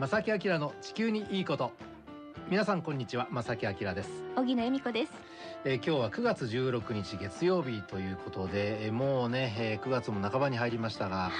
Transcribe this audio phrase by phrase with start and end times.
[0.00, 1.72] 正木明の地球にいいこと
[2.48, 5.12] 皆さんこんにちは正木明です、荻野恵美子です。
[5.66, 11.32] えー、今日は9月16日月曜日ということで、えーもうね、えー9月も半ばに入りましたが、はい。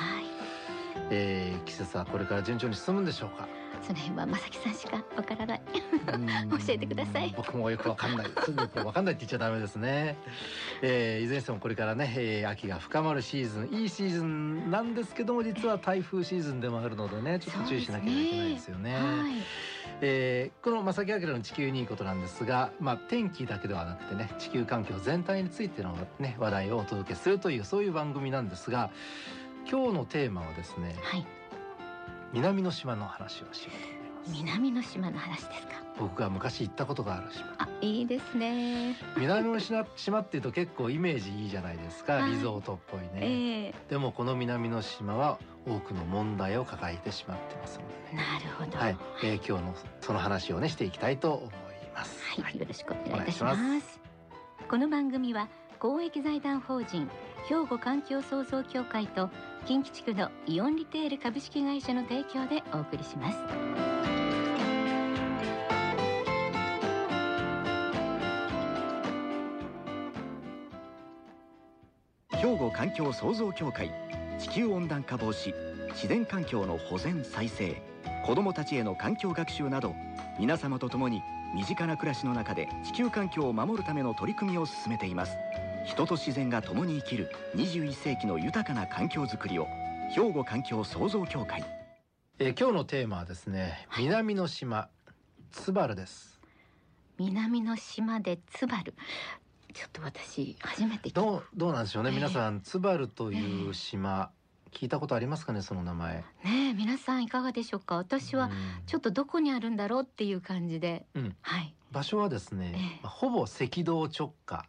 [1.10, 3.48] えー季節はこれから順調に進むんでしょうか？
[3.82, 5.62] その辺は正木さんしかわからない。
[6.14, 10.16] うん教えてください僕もよくわかんないすぐよくわかんないって言っちゃダメですね、
[10.82, 19.02] えーいずれにしてもこれからね、えー秋が深まるシーズンいいシーズンなんですけども実は台風シーズンでもあるのでねちょっと注意しなきゃいけないですよねはい。
[20.00, 28.90] えーこの正木明の地球にいいことなんですが、まあ、天気だけではなくてね地球環境全体についての、ね、話題をお届けするというそういう番組なんですが
[29.70, 31.26] 今日のテーマはですねはい。
[32.32, 34.32] 南の島の話をしようと思います。
[34.32, 35.80] 南の島の話ですか？
[35.98, 37.46] 僕が昔行ったことがある島。
[37.58, 38.96] あ、いいですね。
[39.16, 42.14] 南の島島っていうと結構イメージいいじゃないですか。
[42.14, 43.74] はいリゾートっぽいね、ええ。
[43.88, 48.22] でもこの南の島は多くの問題を抱えてしまってますのでね。
[48.22, 48.78] なるほど。
[48.78, 51.50] はい、えー今日のその話をねしていきたいと思い
[51.94, 52.22] ます。
[52.40, 54.00] はい、よろしくお願いいたします。
[54.68, 55.48] この番組は
[55.80, 57.08] 公益財団法人
[57.48, 59.30] 兵庫環境創造協会と
[59.64, 63.38] 近畿地区のイオンリテール株式会社の提供でお送りします。
[72.36, 73.90] 兵庫環境創造協会
[74.38, 75.54] 地球温暖化防止
[75.92, 77.80] 自然環境の保全再生
[78.26, 79.94] 子どもたちへの環境学習など
[80.38, 81.22] 皆様と共に
[81.54, 85.36] 身近な暮らしの中で地球環境を守るための取り組みを進めています
[85.84, 89.66] 人と自然が共に生きる21世紀の豊かな環境づくりを
[90.14, 91.64] 兵庫環境創造協会。
[92.38, 94.88] えー今日のテーマはですね南の島
[95.50, 96.40] ツバルです。
[97.18, 98.94] 南の島でツバル。
[99.74, 101.10] ちょっと私初めて。
[101.10, 104.30] どうどうなんでしょうね、ええ皆さんツバルという島、
[104.72, 106.16] 聞いたことありますかねその名前。
[106.16, 107.96] ねえ皆さんいかがでしょうか？
[107.96, 108.50] 私は
[108.86, 111.74] ちょっとどこにあるんだろうっていう感じで、うん、うんはい。
[111.92, 113.00] 場所はですね、ええ。
[113.02, 114.56] まあほぼ赤道直下。
[114.56, 114.66] はい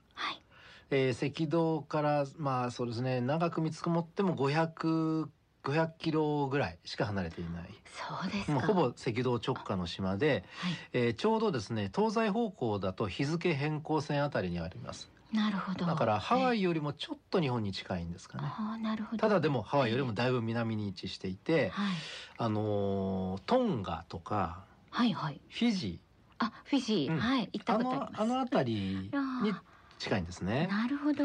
[0.91, 5.27] えー赤道からまあそうですね長く見積もっても500
[5.63, 8.51] 500キロぐらいしか離れていないそうですか。
[8.53, 15.85] もうほぼ赤道直下の島で、はいえーちょうどですね東西方向だと日付変更線あたりにありますなるほど。
[15.85, 16.59] だからハワイ。
[16.59, 19.17] イよりもちょっと日本に近いんですかねああなるほど。
[19.17, 21.93] ただでもハワイよりもだいぶ南に位置していて、はい
[22.37, 25.39] あのートンガとかはいはい。
[25.49, 25.99] フィジ
[26.39, 28.13] あフィジー、うんはい行ったことあります。
[28.13, 29.11] のあの辺り
[29.43, 29.53] に
[30.01, 30.67] 近いんですね。
[30.71, 31.23] なるほど。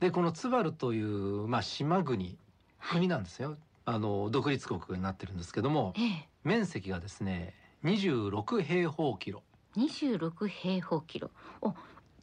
[0.00, 2.36] でこのツバルという、まあ、島国
[2.78, 7.54] はい国なんですよ、あの独立国になってるんですけどもええ面積がですね
[7.84, 9.44] 26平方キロ
[9.76, 11.30] 二十六平方キロ。
[11.60, 11.72] お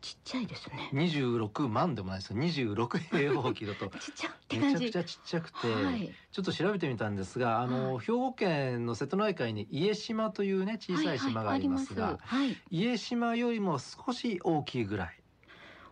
[0.01, 0.89] ちっちゃいですね。
[0.93, 4.57] 26万でもないですよ26平方キロと ちっちゃって。
[4.57, 6.13] めちゃくちゃちっちゃくて、はい。
[6.31, 15.18] ちょっと調べてみたんですがあの、は兵庫県の瀬戸内海に家島というね小さい島がありますが、はいはいあります家島よりも少し大きいぐらい、はい。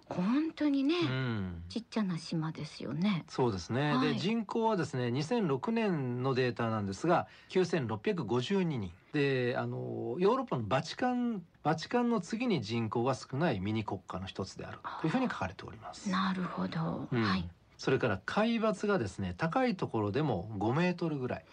[0.09, 3.25] 本当にね、うん、ちっちゃな島ですよね。
[3.28, 16.09] そうですね、はいで人口はですね2006年のデータなんですが9652人であのヨーロッパのバチカンバチカンの次に人口が少ないミニ国家の一つであるというふうに書かれております。
[16.09, 17.07] なるほど。
[17.12, 17.50] うんはい。
[17.78, 21.46] それから海抜がですね高いところでも5メートルぐらい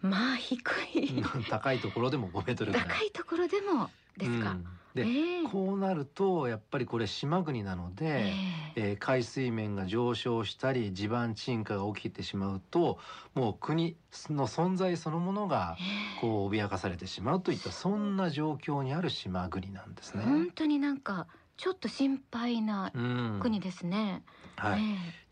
[0.00, 0.58] まあ低
[0.94, 1.22] い。
[1.50, 2.88] 高いところでも5メートルぐらい。
[2.88, 4.52] 高いところでもですか。
[4.52, 8.34] うんで、ええこうなるとやっぱりこれ島国なので、え
[8.76, 8.90] え。
[8.90, 12.98] えー海水面が上昇したり地盤沈下が起きてしまうと
[13.34, 13.96] もう国
[14.28, 15.82] の存在そのものがえ
[16.18, 16.20] え。
[16.20, 20.24] こう脅かされてしまうといったそんな状況にある島国なんですね。
[20.24, 23.38] 本当になんかちょっと心配なうん。
[23.40, 24.22] 国ですね。
[24.56, 24.80] はい、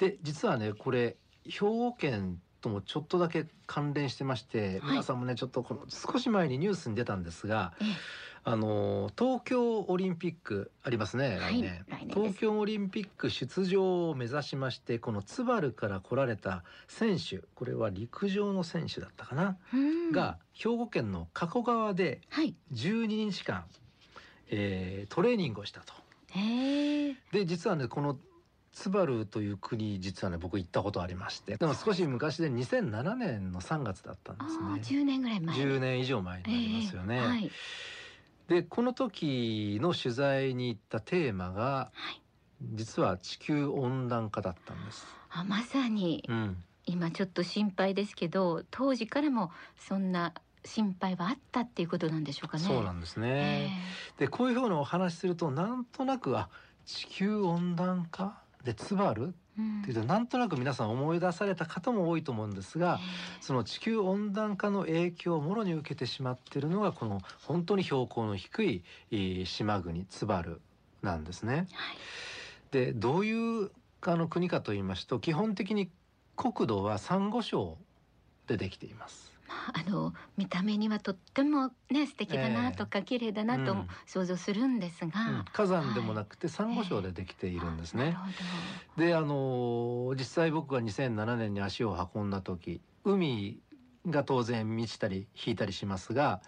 [0.01, 0.11] え。
[0.11, 1.17] で実はねこれ
[1.47, 4.91] 兵庫県ともちょっとだけ関連してまして、はい。
[4.93, 7.87] 皆さんもねちょっとこの少し前にニュースに出たんですがええ
[8.47, 11.87] あの東京オリンピックありますねはい来年。
[12.11, 22.55] 東京オリンピック出場を目指しましてこの津原から来られた選手これは陸上の選手だったかな、うんが兵庫県の加古川ではい。
[22.75, 23.65] 12日間、
[24.51, 25.95] えートレーニングをしたと。
[26.37, 28.19] ええで実はねこの
[28.73, 34.65] ツバルという国実はね僕行ったことありましてでも少し昔で2007年の3月だったんあですね。
[34.75, 35.57] あ十年ぐらい前。
[35.57, 37.15] 10年以上前になりますよね。
[37.17, 37.51] ええはい
[38.49, 42.21] でこの時の取材に行ったテーマがはい。
[42.73, 45.07] 実は地球温暖化だったんです。
[45.31, 50.33] あまさにうん、今ちょっと心配ですけど当時からもそんな
[50.65, 52.65] 心配はあったっていうことなんでしょうかね。
[52.65, 53.79] そうなんですえね。
[54.19, 56.49] でこういうふうなお話しするとなんとなくあ
[56.87, 58.44] 地球温暖化？
[58.65, 59.29] でツバル？
[59.29, 59.31] っ
[59.85, 62.99] ていうとなんとなく皆さん思い出された方も多いと思うんですが
[63.41, 68.83] その地球温暖化の影響をもろに受けてしまっているのがこの本当に標高の低い
[69.13, 70.61] えー島国ツバル
[71.03, 71.55] なんですね。
[71.55, 71.67] はい
[72.73, 73.71] でどういう
[74.01, 75.91] あの国かと言いますと基本的に
[76.37, 77.79] 国土はサンゴ礁
[78.49, 79.34] でできています。
[79.75, 83.89] まあ、あの見た目にはとってもね素敵だなとか、綺麗だなとうん。
[84.07, 85.45] 想像するんですが、うん。
[85.53, 88.05] 火山でもなくてサンゴ礁でできているんですね。
[88.05, 88.17] なる
[88.97, 93.59] ほであの実際僕が2007年に足を運んだ時海
[94.09, 96.43] が当然満ちたり引いたりしますがどはい。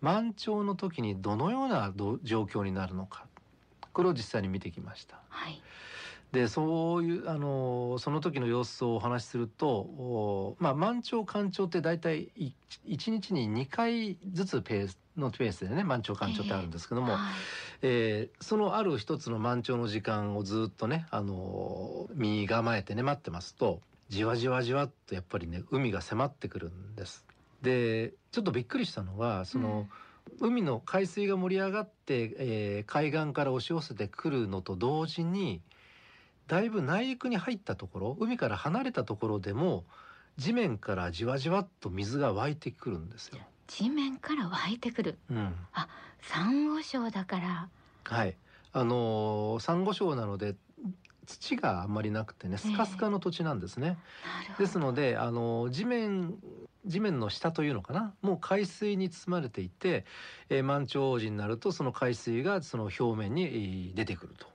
[0.00, 3.26] 満潮の時にどのようなど状況になるのか。
[3.92, 5.18] これを実際に見てきました。
[5.28, 5.60] はい
[6.32, 12.52] でそういうあのその時の様子をお話しするとおまあ満潮干潮って大体い
[12.86, 17.22] 1日に2回ずつペースのペースでね満潮干潮ってあるんですけども、はい
[17.82, 27.24] えーそのある一つの満潮の時間をずっとね、あのー身構えてね待ってますとじわじわじわっとやっぱりね海が迫ってくるんです。
[27.62, 29.88] でちょっとびっくりしたのはその、
[30.40, 35.60] 海の海水が盛り上がって、えー海岸から押し寄せてくるのと同時に
[36.48, 39.84] だいぶ内陸に入ったところ海から離れたところでも
[40.36, 43.38] 地面からじわじわっと水が湧いてくるんですよ。
[43.66, 45.18] 地面から湧いてくる。
[45.30, 45.54] うん、
[46.22, 47.68] サンゴ礁だから。
[48.04, 48.34] はい、
[48.72, 50.56] あのー、サンゴ礁なので
[51.26, 53.88] 土があんまりなくてねスカスカの土地なんですね。
[53.88, 53.98] なる
[54.54, 54.64] ほど。
[54.64, 56.34] ですので、あのー地面
[56.86, 58.14] 地面の下というのかな？
[58.22, 60.06] もう海水に包まれていて、
[60.48, 64.46] えー満潮時になるとその海水がその表面にえー出てくると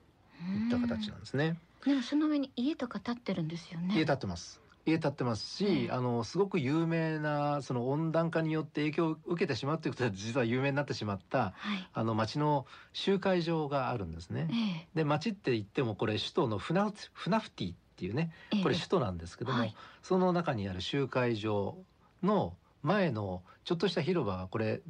[0.42, 1.58] いった形なんですね。
[1.86, 3.96] でもその上に家とか建ってるんですよね。
[3.96, 4.62] 家建ってます。
[4.86, 5.92] 家建ってますし、ええ。
[5.92, 11.88] あのすごく有名なその温暖化によって影響を受けてしまうということで実は有名になってしまったはい。
[11.94, 14.50] あの町の集会場があるんですね。
[14.94, 18.60] えで町って言ってもこれ首都のフナフフナフティっていうねええ。
[18.60, 19.76] えこれ首都なんですけども、はい。
[20.02, 21.78] その中にある集会場
[22.22, 24.82] の前のちょっとした広場がこれ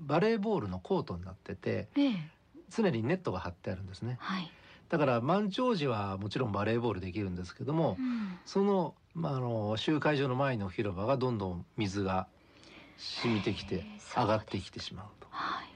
[0.00, 2.14] バレーボールのコートになっててええ。
[2.70, 4.16] 常にネットが張ってあるんですね。
[4.20, 4.50] はい
[4.88, 8.40] だから満潮時はもちろんバレーボールできるんですけども、うん。
[8.44, 12.28] その,、まあ、あの集会場の前の広場がどんどん水が
[12.96, 15.28] 染みてきて上がってきてしまうと。
[15.30, 15.74] はい。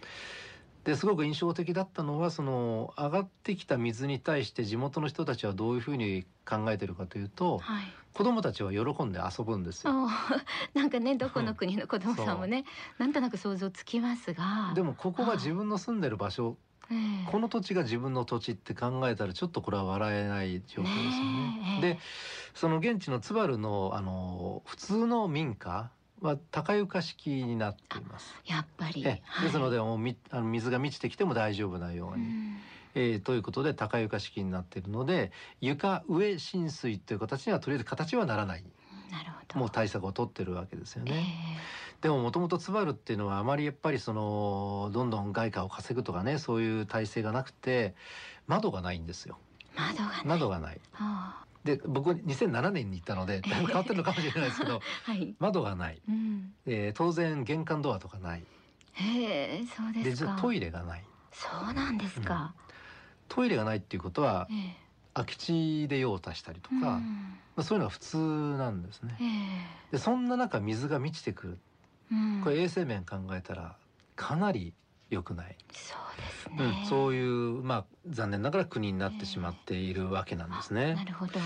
[0.85, 7.99] ですごく印象的だったのはその上がってきた水に対して地元の人たちはどういうふうに考えてるかというとはい。
[8.13, 9.95] 子供たちは喜んで遊ぶんですよ。
[10.75, 12.65] なんかねどこの国の子供さんもね
[12.99, 14.73] なんとなく想像つきますが。
[14.75, 16.59] でもここが自分の住んでる場所
[16.91, 17.31] ええ。
[17.31, 21.61] この土地が自分の土地って考えたらちょっとこれは笑えない状況ですよね。
[21.61, 21.99] ねえで
[22.55, 25.91] その現地のツバルのあの普通の民家
[26.21, 28.35] は高床式になっています。
[28.47, 29.03] やっぱり。
[29.07, 32.25] えですのでもうみあの水が満ちてきても大丈夫なように。
[32.25, 32.57] うん。
[32.95, 35.31] えーということで高床式になっているので
[35.61, 38.65] 床上浸水という形にはとりあえず形はならない。
[39.11, 39.61] なるほど。
[39.61, 41.27] もう対策を取ってるわけですよえね。
[42.01, 47.95] でももともとツバルっていうのはあまりやっぱりそのどんどん外貨を稼ぐとかねそういう体制がなくて
[48.47, 49.39] 窓がないんですよ。
[49.75, 50.25] え窓がない。
[50.25, 50.81] 窓がない。
[50.95, 55.35] あで僕2007年に行ったので だいぶ変わってるのかもしれないですけどあはい。
[55.39, 56.55] 窓がない、うん。
[56.67, 58.45] えー当然玄関ドアとかない。
[58.93, 61.05] へえそうでですかトイレがない。
[61.33, 62.55] そうなんですか、
[63.29, 64.77] トイレがないっていうことはええ。
[65.15, 66.83] 空き地で用を足したりとか、うん。
[67.57, 69.17] まあ、そういうのが普通なんですね。
[69.21, 69.25] え。
[69.25, 69.93] え。
[69.93, 71.59] でそんな中水が満ちてくる
[72.11, 72.41] うん。
[72.43, 73.77] これ衛生面考えたら
[74.15, 74.75] かなり
[75.11, 81.05] 良くない、そうですうんね、そういうまあ残念ながら国になってしまっているわけなんですなね。
[81.07, 81.41] るほど。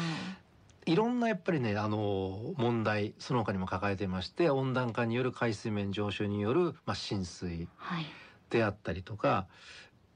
[0.87, 8.07] いろんなやっぱりねあの問題その他にも抱えていまして温暖化による海水面上昇による、まあ、浸水はい。
[8.49, 9.47] であったりとか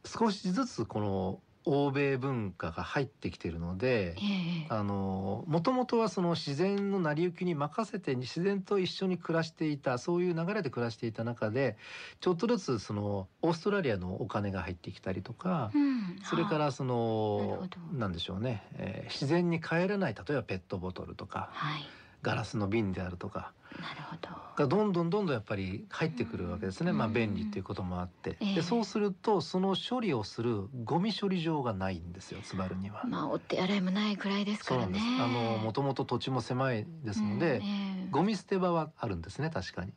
[0.05, 4.21] 少しずつこの欧米文化が入ってきているのでえ
[4.65, 4.67] え。
[4.69, 11.77] あのもともとはその自然の成り行きに任せて自然と一緒に暮らしていたそういう流れで暮らしていた中で
[12.21, 16.17] ちょっとずつそのオーストラリアのお金が入ってきたりとか、うん。
[16.23, 17.99] それからそのほど。
[17.99, 21.51] なんでしょうね、えー自然に帰らない例えばペットボトルとか。
[21.53, 21.85] はい
[22.25, 23.53] ガラスの瓶であるとか。
[23.81, 24.29] なるほど。
[24.57, 28.55] がどんどんどんどんやっぱり入ってくるわけですね、まあうん便利っていうこともあって、ええ。
[28.57, 33.03] でそうするとその処理をするゴミ処理場がないんですよツバルには。
[33.07, 34.87] まあお手洗いもないくらいですからね。
[34.87, 35.49] そうなんです。
[35.51, 37.63] あのもともと土地も狭いですので、
[38.11, 39.93] ゴミ捨て場はあるんですね確かに。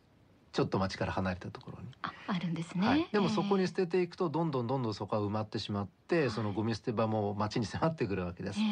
[0.58, 1.88] ちょっと町から離れたところに。
[2.02, 8.60] ああるんですね、はい、でもそこに捨ててていくとどんどんどんどんそこは埋まってしまって、そのゴミ捨て場も町に迫ってくるわけです。
[8.60, 8.64] え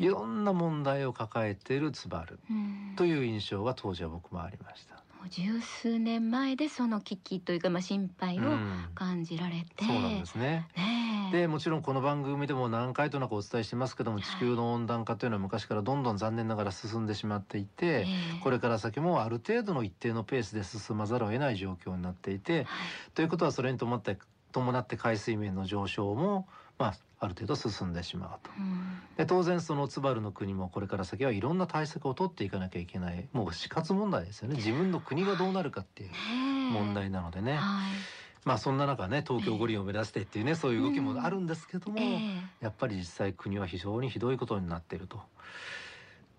[0.00, 5.03] えいろんな問題を抱えているツバルうんという印象が当時は僕もありました。
[5.26, 8.84] う十数年前でその危機というかまあ心配をうん。
[8.94, 10.68] 感じられて、そうなんですね。
[10.76, 11.36] ねえ。
[11.40, 14.24] でもちろんこの番組でも何回となくお伝えしてますけどもはい。
[14.24, 18.40] 地球の温暖化というのは昔からどんどん残念ながら進んでしまっていて、ええ。
[18.42, 22.66] これから先もある程度の一定のペースで進まざるを得ない状況になっていてはい
[23.14, 24.18] ということはそれに伴って
[24.52, 26.46] 伴って海水面の上昇も、
[26.78, 28.50] まあ、ある程度進んでしまうと。
[28.58, 29.00] うん。
[29.16, 34.56] で当然そのツバルの国もこれから先はいろんな対策を取っていかなきゃいけないもう死活問題ですよね。
[34.56, 36.10] 自分の国がどうなるかっていう
[36.72, 37.60] 問題なのでね、はい。
[38.44, 42.64] まあそんな中ね東京五輪を目指してっていうねそういう動きもあるんですけども、ええ。
[42.64, 45.20] やっぱり実際国は非常にひどいことになっていると。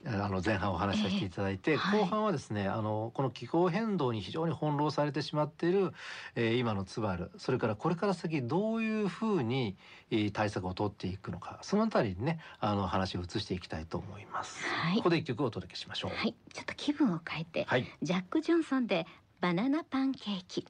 [0.08, 2.00] あの前半お話しさせていただいて、ええはい。
[2.00, 5.94] 後半はですねあのこの気候変動に非常に翻弄されてしまっている、
[6.36, 9.76] えー今のツバルそれからこれから先どういうふうに、
[10.12, 14.64] えー対策を取っていくのかそのあたりにねあの話を移していきたいと思います。
[14.66, 14.98] はい。
[14.98, 16.16] ここで一曲お届けしましょう。
[16.16, 16.36] はい。
[16.54, 19.08] ちょっと気分を変えて、はい、ジャック・ジョンソンで
[19.42, 20.66] バナナパンケーキ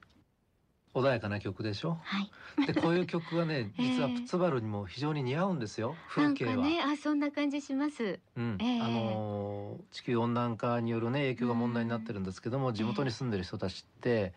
[0.95, 1.97] 穏やかな曲でしょ？
[2.03, 2.31] はい。
[2.65, 4.25] でこういう曲はね 実はええ。
[4.25, 5.95] ツバルにも非常に似合うんですよ。
[6.07, 6.55] 風景は。
[6.55, 8.19] かねあそんな感じします。
[8.37, 8.57] うん。
[8.61, 8.81] ええ。
[8.81, 14.33] あのー地球温暖化によるね影響が問題になってるんですけども、地元に住んでる人たちって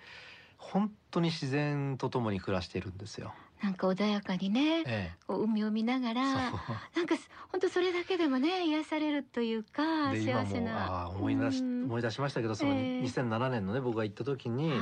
[0.57, 3.35] 本当に自然とともに暮らしているんですよ。
[3.63, 7.17] なんか穏やかにねえこう海を見ながえ、らなんか
[7.51, 11.85] 本当それだけでもね癒されるというか幸せな思い出し、うん。
[11.85, 13.03] 思い出しましたけどそのええ。
[13.03, 14.81] 2007年のね僕が行った時に、はい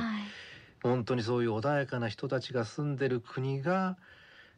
[0.83, 3.97] 本当にそういう穏やかな人たちが住んでる国が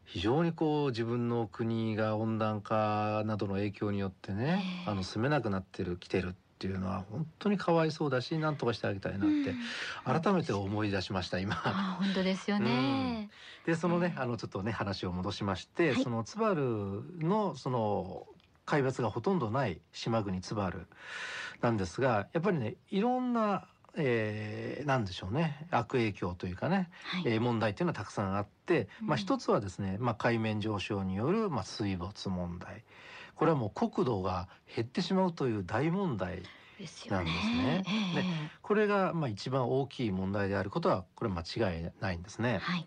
[0.06, 4.92] 非常にこう自分の国が温暖化などの影響によってね、ええ。
[4.92, 10.22] あの住めなくなってる来てるっていうのは本当にかわいそうだし何とかしてあげたいなってうん。
[10.22, 11.62] 改めて思い出しました今。
[11.64, 13.30] あ本当ですよね、
[13.66, 14.22] でそのね、うん。
[14.22, 16.04] あのちょっとね話を戻しまして、はい。
[16.04, 18.26] そのツバルのその
[18.66, 20.88] 海抜がほとんどない島国ツバル
[21.62, 23.68] なんですがやっぱりねいろんな、
[23.98, 25.68] えー、なんでしょうね。
[25.72, 27.24] 悪影響というかね、はい。
[27.26, 32.84] えー問題っていうのはたくさんあって、まあ、うん一つはですね、まあ、海面上昇による、まあ、水没問題。
[33.36, 36.44] これはもう国土が減ってしまうという大問題
[37.10, 37.84] なんですね。
[37.88, 38.28] ええで
[38.62, 42.60] これがまあ一番大きい問題であることはこれ間違いないんですね。
[42.62, 42.86] はい。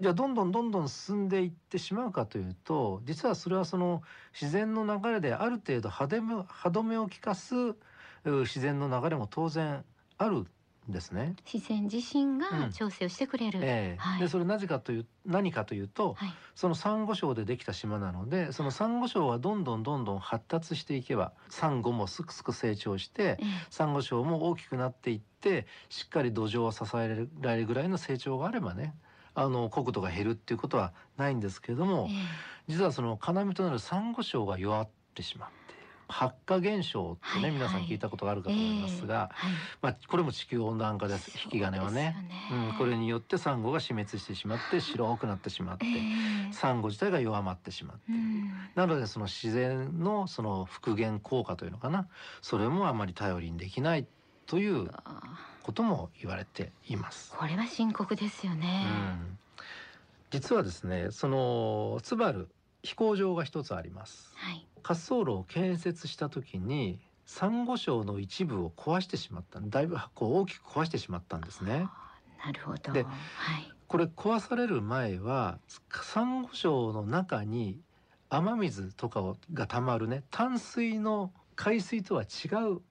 [0.00, 4.02] じゃあどんどんどんどん進んでいってしまうかというと実はそれはその
[4.32, 7.76] 自然の流れである程度歯止め歯止めを利かすう
[8.24, 9.84] 自然の流れも当然
[10.18, 10.46] あるん
[10.88, 11.34] ですね。
[11.52, 12.38] 自然自身うん。
[12.38, 14.00] が調整をしてくれる、ええ。
[14.00, 14.20] はい。
[14.20, 16.32] でそれなぜかという何かというとはい。
[16.54, 23.44] そのサンゴ礁でできた島なのでそのサンゴ礁はどんどんどんどん発達していけばサンゴもすくすく成長してええ。
[23.70, 28.94] サンゴ礁も大きくなっていってしっかり土壌を支えられるぐらいの成長があればね
[29.34, 32.14] あの国土が減るっていうことはないんですけれども、え
[32.72, 35.63] 実はその要となるサンゴ礁が弱ってしまっている
[36.08, 37.52] 発火現象ってね、はいはい。
[37.52, 39.56] 皆さん聞いたことがあるかえと思いますが、ええはい。
[39.82, 41.32] まあ、これも地球温暖化です。
[41.44, 42.16] 引き金はね。
[42.28, 45.88] ねうん、これによってサンゴが死滅してしまって白くなってしまって、え
[46.50, 46.52] え。
[46.52, 48.02] サンゴ自体が弱まってしまって。
[48.10, 48.50] うん。
[48.74, 52.08] なのでその自然のその復元効果というのかな。
[52.42, 54.06] それもあまり頼りにできない
[54.46, 55.22] というあ
[55.62, 57.32] ことも言われています。
[57.34, 59.38] ーこれは深刻ですようね、ん、
[60.30, 62.48] 実はですねそのツバル
[62.84, 64.32] 飛行場が一つあります。
[64.36, 64.68] はい。
[64.82, 69.60] 滑走路を建設した時にサンゴ礁の一部を壊してしまった。
[69.60, 71.88] だいぶこう大きく壊してしまったんですね。
[72.44, 72.92] なるほど。
[72.92, 73.74] ではい。
[73.86, 75.60] これ壊される前は
[76.02, 77.80] サンゴ礁の中に
[78.28, 82.82] 雨水とかをがたまるね淡水の海水とは違う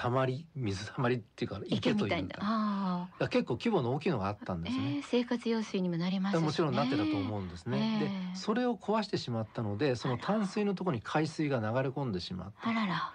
[0.00, 4.94] たまり水たまりっていうか池池みたいうか結構規模の大きいのがあったんあ、ですね。
[4.94, 8.00] ええ生活用水にもなりますし、ね、もちろんなってたと思うんですね。
[8.00, 13.12] ええでそれを壊してしまったのでその淡水のところに海水が流れ込んでしまったあらら。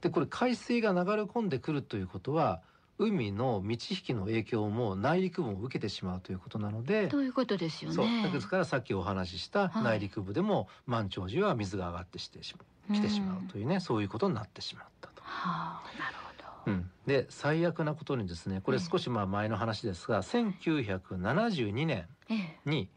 [0.00, 2.60] でこれ海水が流れ込んでくるということは
[2.98, 7.08] 海の満ち引きの影響も内陸部も受けてしまうということなので。
[7.08, 8.30] ということですよね。
[8.32, 9.82] ですからさっきお話ししたはい。
[9.82, 12.64] 内陸部でも満潮時は水が上がってしてしま
[12.94, 15.17] 来てしまうというね、そういうことになってしまったと。
[15.28, 16.16] はあなる
[16.64, 22.58] ほど、うん、で最悪なことにですねこれ少しまあ前の話ですが、1972年ええ。
[22.64, 22.90] に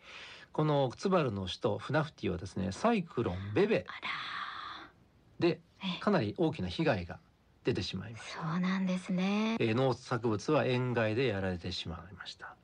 [0.51, 3.85] このツバルの首都フナフティはですねサイクロンベベ。
[3.87, 3.91] あ
[5.39, 5.59] で
[5.99, 7.19] かなり大きな被害が
[7.63, 9.57] 出てしまいました、そうなんですね。
[9.59, 12.55] えー農作物は塩害でやられてしまいました。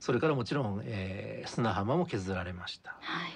[0.00, 2.96] それからもちろん、えー砂浜も削られました。
[3.00, 3.32] はい、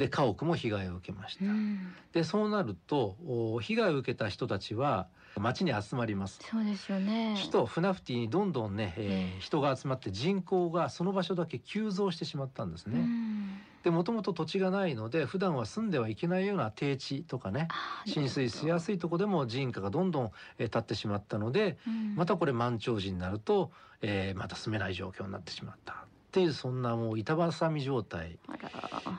[0.00, 5.08] で家屋も被害を受けました、うん、でそうなるとお被害を受けた人たちは
[5.40, 6.38] 町に集まります。
[6.42, 7.34] そうですよね。
[7.38, 9.40] 首都フナフティにどんどんね、えーええ。
[9.40, 13.00] 人が集まって人口がその場所だけ急増してしまったんですうね。
[13.00, 13.60] ん。
[13.82, 17.68] でもともと土地がないので普段は住んではいけないような低地とかね
[18.04, 22.14] 浸水しやすいとこでも人家がどんどんえー建ってしまったのでうん。
[22.16, 23.70] またこれ満潮時になると、
[24.02, 25.96] えーまた住めない状況になってしまったっ
[26.32, 28.38] ていうそんなもう板挟み状態、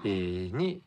[0.04, 0.82] えーに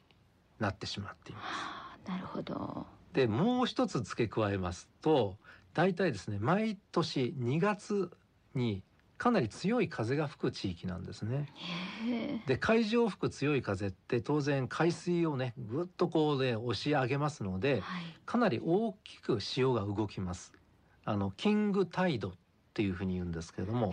[0.58, 1.44] なってしまっています。
[1.46, 5.37] はあなるほどでもう一つ付け加えますと
[5.75, 8.11] 大体ですね毎年2月
[8.55, 8.83] に
[9.21, 11.52] かなり強い風が吹く地域なんですね。
[12.47, 20.55] で海上を吹く強い風って当然海水をねぐっとこうね押し上げますのではいかなり大きく潮が動きます。
[21.05, 22.33] あのキングタイドっ
[22.73, 23.93] ていうふうに言うんですけれどもへ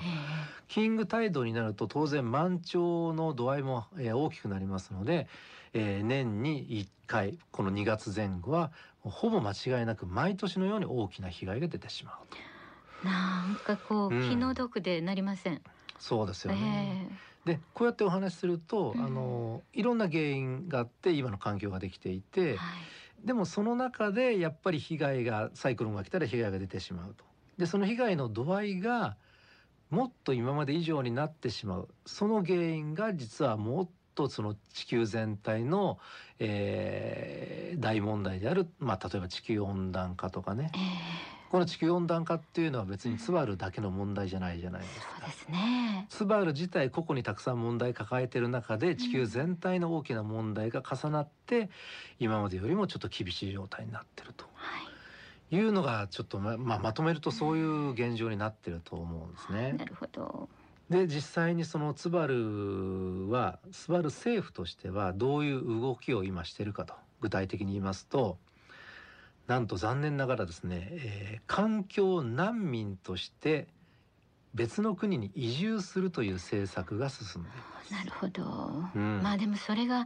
[0.67, 5.27] キングタイドになると当然満潮の度合いも、えー大きくなりますので、
[5.73, 12.37] えー年に1回この2月前後はほぼ間違いなく毎年のように大きな被害が出てしまうと。
[13.03, 14.29] えなんかこう、うん。
[14.29, 15.61] 気の毒でなりません。
[15.99, 17.07] そうですよね。
[17.45, 19.05] えでこうやってお話しすると、うん。
[19.05, 23.25] あのいろんな原因があって今の環境ができていえて、はい。
[23.25, 27.26] でもその中でやっぱり被害がサイクロンが来たら被害が出てしまうと。
[27.57, 29.17] でその被害の度合いが
[29.89, 31.87] もっと今まで以上になってしまう。
[32.05, 35.99] その原因が実はもっとその地球全体の、
[36.39, 40.71] えー大問題である、まあ、例えば地球温暖化とかね。
[40.75, 40.77] え
[41.49, 45.07] この地球温暖化っていうのは別にツバルだけの問題じゃないじゃないえですか。
[45.21, 45.31] そうで。
[45.31, 46.07] すね。
[46.09, 51.69] ツバル自体個々にたくさん問題抱えてる中で地球全体の大きな問題が重なって
[52.19, 54.45] 今までよりもちょっと厳しい状態になってると。
[54.55, 54.96] はい
[55.49, 59.85] いうのがちょっとままあまとめるとそういう現状になってると思うんですねな。
[59.85, 60.49] るほど
[60.89, 68.37] で実際にそのツバルはツバル政府としてはどういう動きを今してるかと具体的に言いますと
[69.47, 73.67] なんと残念ながらですね、えー環境難民として
[74.53, 77.93] 別の国に移住するという政策が進んでいます。
[77.93, 80.05] なるほど、うんまあでもそれが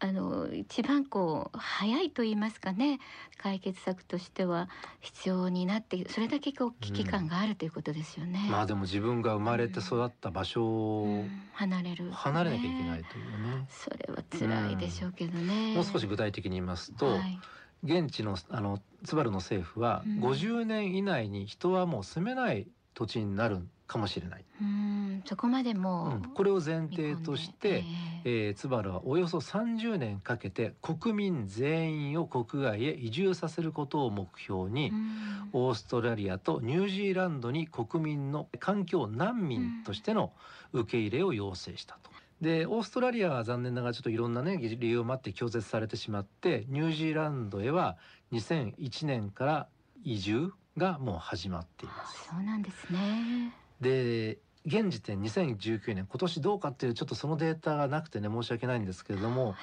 [0.00, 3.00] あの一番こう早いと言いますかね
[3.36, 4.68] 解決策としては
[5.00, 8.46] 必要になってそれだけこう危機感があるということですよね。
[8.50, 13.24] まあでも自分が生まれて育った場所をうん離れる、ね、離れなきゃいけないという
[13.58, 13.66] ね。
[13.70, 15.74] それは辛いでしょうけどね。
[15.74, 17.38] もう少し具体的に言いますと、はい
[17.84, 27.84] 現地のあのツバルの政府はうん50年以内に人はもう住めない土地になるかもしれない、うんそこまでもうんう、これを前提として、
[28.24, 34.92] えーツバルはおよそ30年かけて国民全員を国外へ移住させることを目標に、
[35.52, 40.32] オーストラリアとニュージーランドに国民の環境難民としての
[40.72, 42.10] 受け入れを要請したと。
[42.40, 47.96] でオーストラリアは残念ながらちょっといろんなね理由をもあって拒絶されてしまってニュージーランドへは
[48.32, 49.68] 2001年から
[50.04, 52.28] 移住がもう始まっています。
[52.28, 53.52] そうなんですね。
[53.80, 59.54] で現時点2019年今年どうかっていうちょっとそのデータがなくてね申し訳ないんですけれども、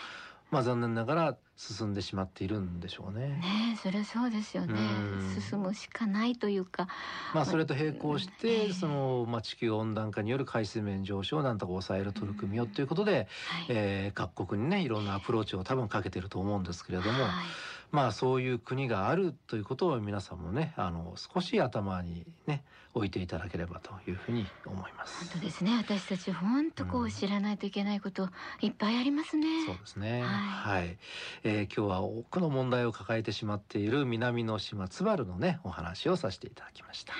[0.51, 3.28] まあ残念ながら進んでしまっているんでしょうね。
[3.28, 3.41] ね
[3.73, 4.73] えそれはそうですよね。
[4.73, 5.41] うん。
[5.41, 6.88] 進むしかないというか。
[7.34, 8.67] まあそれと並行しええ。
[8.67, 13.28] てそのまあ地球温暖化による海水面上昇をなんとか抑える取り組みをということで、はい。
[13.69, 17.58] えー各国にねいろんなアプローチを多分かけてると思うんですけれども、はい
[17.95, 25.25] まあそういう国があるということを皆さんもねあの少し頭にね置いていただければというふうに思います。
[25.31, 28.29] 本当ですね私たち本当こう知らないといけないこと
[28.62, 29.47] いっぱいありますね。
[29.65, 30.21] そうですね。
[30.21, 30.97] ははい、
[31.43, 37.13] えー今日は多くの問題を抱えてしまっている南の島津軽のねお話をさせていただきました。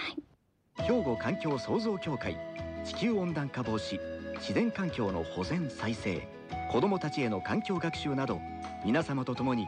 [0.84, 2.38] 兵庫環境創造協会
[2.84, 3.98] 地球温暖化防止
[4.40, 6.28] 自然環境の保全再生
[6.70, 8.42] 子どもたちへの環境学習など
[8.84, 9.68] 皆様と共に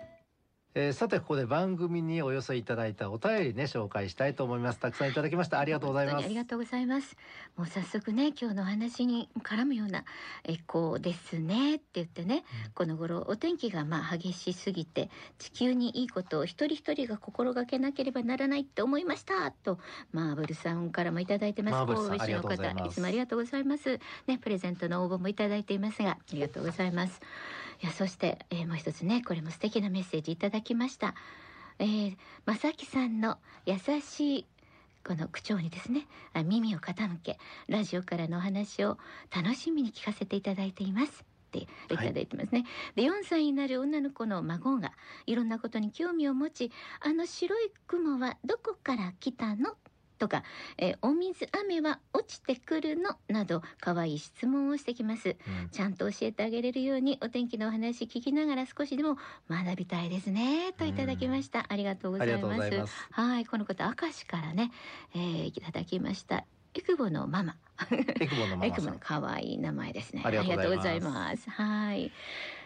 [0.73, 7.17] えーさてここで番組にお寄せいただいたお便りね紹介したいと思いますたくさんいただきましたありがとうございますありがとうございます。
[7.57, 10.05] もう早速ね今日のお話に絡むような
[10.45, 19.77] エコーですねって言ってね、うんこの頃お天気がまあ激しすぎて地球にいいことを一人一人が心がけなければならないって思いましたと
[20.13, 21.73] マーブルさんからもいただいてます。
[21.73, 23.99] マーブルさん神戸市のありがとうございます方いつもありがとうございます。
[24.27, 27.19] ねプレゼントの応募もいただいていますがありがとうございます。
[27.81, 31.15] いやそして、えーもう一つねこれも素敵なメッセージいただきました。
[31.79, 34.45] えー、まさきさんの優しい
[35.03, 38.99] この口調にですねあ耳を傾けラジオからのお話を
[39.35, 42.65] 楽しみに聞かせていただいていますっていただいてますね、
[42.95, 44.93] で4歳になる女の子の孫が
[45.25, 49.75] いろんなことに興味を持ちあの白い雲はどこから来たの？
[50.21, 50.43] とか、
[50.77, 53.17] えーお水雨は落ちてくるの？
[53.27, 55.29] など可愛い質問をしてきます。
[55.29, 55.69] うん。
[55.71, 59.17] ちゃんと教えてあげれるようにお天気のお話聞きながら少しでも
[59.49, 60.73] 学びたいですね。
[60.77, 63.07] といただきました、ありがとうござありがとういますございます。
[63.09, 64.71] はいこのこと明石からね、
[65.15, 66.45] えーいただきました。
[66.75, 67.55] エクボのママ。
[67.91, 68.97] エクボのママ。
[69.01, 70.21] 可愛い名前ですね。
[70.23, 71.49] ありがとうございます。
[71.49, 72.11] はい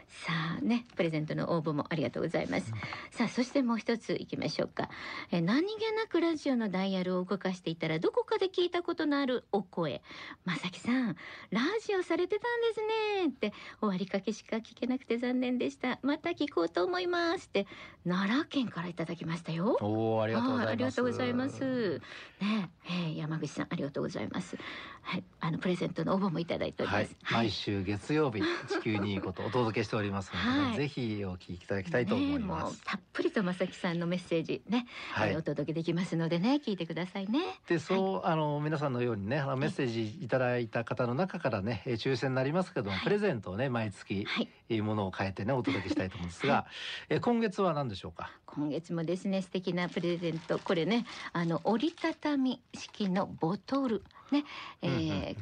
[0.08, 2.72] さあねプレゼントの応募もありがとうございます、
[3.12, 4.90] さあそしてもう一ついきましょうか
[5.32, 10.02] えー何気なくラジオのダイヤルを動かしていたらどこかで聞いたことのあるお声
[10.44, 11.16] まさきさん
[11.52, 12.82] ラジオされてたんです
[13.22, 17.68] ねって終わりかけしか聞けなくて残念でしたまた聞こうと思いますって
[18.08, 20.68] 奈良県からいただきましたよおお、ありがとうございます。
[20.68, 22.02] はいありがとうございます。
[22.42, 24.58] ね、えー山口さんありがとうございます。
[25.02, 32.64] はい、あのプレゼントの応募もいただいておりはいます。、毎週月曜日地球にいいことをお届けしておりますので、ねはいぜひお聞きいただきたいと思いねます。
[32.64, 35.42] もうたっぷりと正木さんのメッセージね、はいえーお。
[35.42, 37.40] 届けできますのでね、聞いてくださいね。
[37.68, 46.66] で、そう、あの皆さんのようにね、あのメッセージいただいた方の中からね、えー抽選になりますけども、はいプレゼントをね毎月はい、いいものを変えてねお届けしたいと思うんですが、
[47.10, 48.32] えー今月は何でしょうか？
[48.46, 54.44] 今月もですね素敵なプレゼントこれねあの折りたたみ式のボトルね、
[54.82, 55.36] えーうんうんうん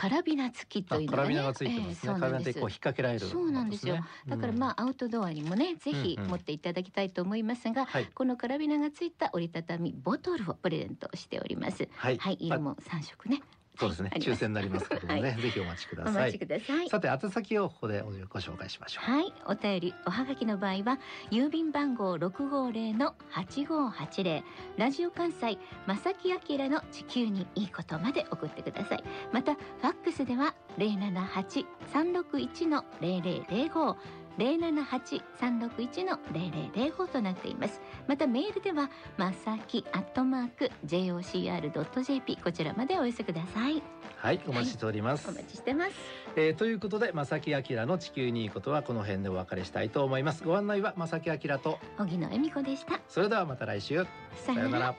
[0.00, 1.88] カラビナ付きというのがねがついてますね。
[1.90, 3.98] えーそうカラビナってなんですこう引っ掛けられるもそうのなんですよ。
[4.28, 11.86] だからまあ、あアウトドアにもねぜひうんうん持っていただきたいと思いますが、はいこのカラビナがついた折りたたみボトルをプレゼントしております。
[11.96, 13.42] はい、はい、まあ色も三色ね。
[13.78, 14.10] そうですね。
[14.16, 16.14] 抽選になりますけどもね、はぜひお待ちくだおさい。
[16.14, 16.88] 待ちください。
[16.88, 19.10] さて宛先をここでご紹介しましょう。
[19.10, 20.98] はい、お便りおはがきの場合は
[21.30, 24.44] 郵便番号六五零の八五八零。
[24.76, 26.28] ラジオ関西正木
[26.58, 29.04] 明の地球にいいことまで送ってください。
[29.32, 33.96] またファックスでは零七八三六一の零零零五
[34.40, 37.82] 零七八三六一の零零零五となっています。
[38.08, 43.82] またメールではまさきアットマーク jocr ドット jp こちらまでお寄せください。
[44.16, 45.92] はいお待ちしております、お待ちしてます。
[46.36, 52.98] えーということで正木明の地球にいいことはこの辺でお別れしたいと思いますご案内は正木明と荻野恵美子でした。
[53.08, 54.06] それではまた来週さ
[54.46, 54.94] さようなら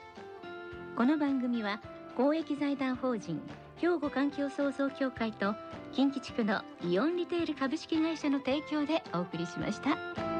[0.95, 1.81] この番組は
[2.15, 3.41] 公益財団法人
[3.81, 5.55] 兵庫環境創造協会と
[5.91, 10.30] 近畿地区のイオンリテール株式会社の提供でお送りしました。